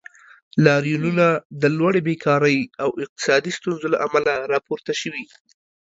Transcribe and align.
لاریونونه 0.65 1.25
د 1.61 1.63
لوړې 1.77 2.01
بیکارۍ 2.07 2.57
او 2.83 2.89
اقتصادي 3.03 3.51
ستونزو 3.57 3.85
له 3.93 3.97
امله 4.05 4.33
راپورته 4.53 4.91
شوي. 5.01 5.23